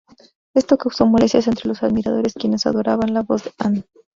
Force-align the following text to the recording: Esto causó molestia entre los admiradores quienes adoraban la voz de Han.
Esto 0.55 0.79
causó 0.79 1.05
molestia 1.05 1.39
entre 1.45 1.67
los 1.67 1.83
admiradores 1.83 2.33
quienes 2.33 2.65
adoraban 2.65 3.13
la 3.13 3.21
voz 3.21 3.43
de 3.43 3.51
Han. 3.59 3.85